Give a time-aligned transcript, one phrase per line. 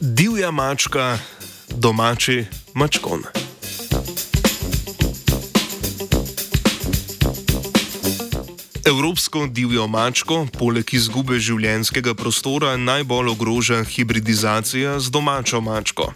[0.00, 1.18] Divja mačka,
[1.76, 2.44] domači
[2.74, 3.22] mačkon.
[8.84, 16.10] Evropsko divjo mačko, poleg izgube življenjskega prostora, najbolj ogroža hibridizacija z domačo mačko.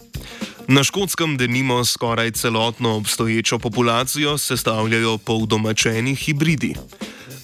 [0.68, 6.74] Na škotskem denimo skoraj celotno obstoječo populacijo sestavljajo poldomačeni hibridi.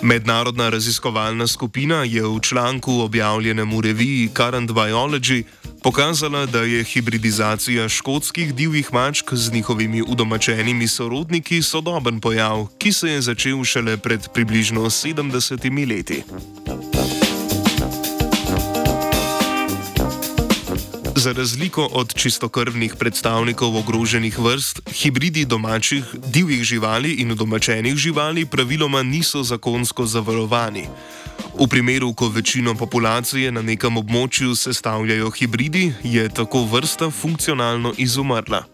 [0.04, 5.42] Mednarodna raziskovalna skupina je v članku objavljenem v reviji Current Biology
[5.82, 13.08] pokazala, da je hibridizacija škotskih divjih mačk z njihovimi udomačenimi sorodniki sodoben pojav, ki se
[13.08, 16.22] je začel šele pred približno 70 leti.
[21.24, 29.02] Za razliko od čistokrvnih predstavnikov ogroženih vrst, hibridi domačih, divjih živali in domačenih živali praviloma
[29.02, 30.84] niso zakonsko zavarovani.
[31.60, 38.64] V primeru, ko večino populacije na nekem območju sestavljajo hibridi, je tako vrsta funkcionalno izumrla.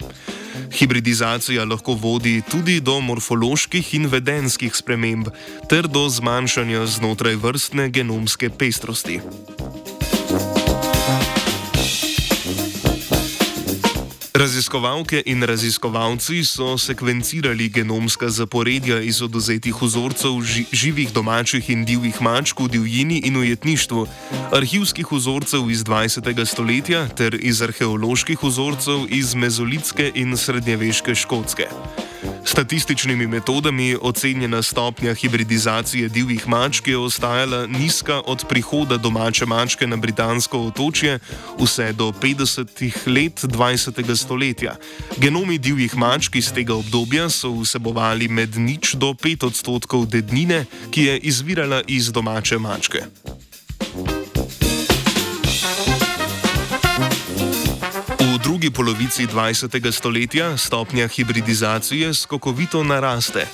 [0.73, 5.31] Hibridizacija lahko vodi tudi do morfoloških in vedenskih sprememb
[5.69, 9.21] ter do zmanjšanja znotraj vrstne genomske pestrosti.
[14.41, 22.23] Raziskovalke in raziskovalci so sekvencirali genomska zaporedja iz oduzetih vzorcev ži živih domačih in divjih
[22.23, 24.07] mačk v divjini in ujetništvu,
[24.53, 26.45] arhivskih vzorcev iz 20.
[26.47, 31.69] stoletja ter iz arheoloških vzorcev iz mezolitske in srednjeveške škotske.
[32.45, 39.97] Statističnimi metodami ocenjena stopnja hibridizacije divjih mačk je ostajala nizka od prihoda domače mačke na
[39.97, 41.19] britansko otočje
[41.61, 42.91] vse do 50.
[43.07, 44.17] let 20.
[44.17, 44.77] stoletja.
[45.17, 51.03] Genomi divjih mačk iz tega obdobja so vsebovali med nič do 5 odstotkov dednine, ki
[51.03, 53.03] je izvirala iz domače mačke.
[58.61, 59.93] Drugi polovici 20.
[59.93, 63.47] stoletja stopnja hibridizacije skokovito naraste.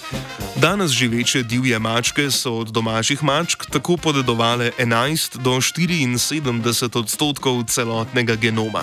[0.60, 8.34] Danes živeče divje mačke so od domačih mačk tako podedovale 11 do 74 odstotkov celotnega
[8.34, 8.82] genoma.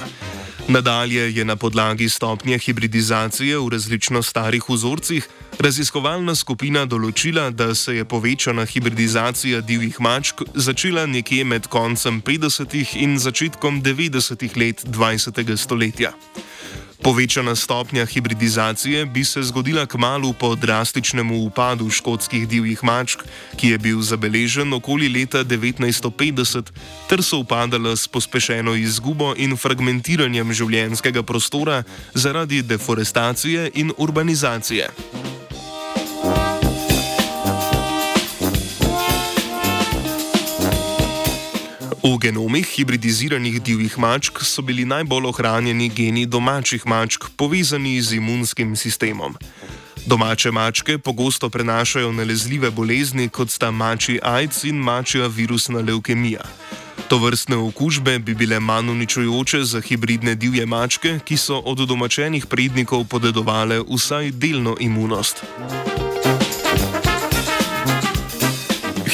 [0.68, 5.28] Nadalje je na podlagi stopnje hibridizacije v različno starih vzorcih
[5.60, 12.98] raziskovalna skupina določila, da se je povečana hibridizacija divjih mačk začela nekje med koncem 50.
[13.02, 14.58] in začetkom 90.
[14.58, 15.58] let 20.
[15.58, 16.14] stoletja.
[17.04, 23.20] Povečana stopnja hibridizacije bi se zgodila k malu po drastičnem upadu škotskih divjih mačk,
[23.56, 26.72] ki je bil zabeležen okoli leta 1950,
[27.10, 31.84] ter so upadala s pospešeno izgubo in fragmentiranjem življenjskega prostora
[32.16, 34.88] zaradi deforestacije in urbanizacije.
[42.04, 48.76] V genomih hibridiziranih divjih mačk so bili najbolj ohranjeni geni domačih mačk, povezani z imunskim
[48.76, 49.38] sistemom.
[50.06, 56.44] Domače mačke pogosto prenašajo nalezljive bolezni, kot sta mači AIDS in mačja virusna leukemija.
[57.08, 62.46] To vrstne okužbe bi bile manj uničujoče za hibridne divje mačke, ki so od domačenih
[62.46, 65.44] prednikov podedovale vsaj delno imunost.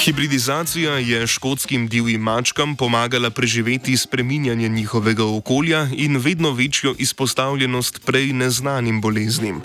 [0.00, 8.32] Hibridizacija je škotskim divjim mačkam pomagala preživeti spreminjanje njihovega okolja in vedno večjo izpostavljenost prej
[8.32, 9.60] neznanim boleznim.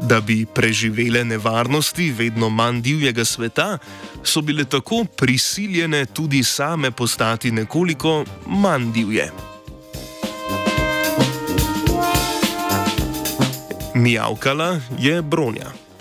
[0.00, 3.78] Da bi preživele nevarnosti vedno manj divjega sveta,
[4.24, 9.32] so bile tako prisiljene tudi same postati nekoliko manj divje.
[13.94, 15.91] Mijavkala je bronja.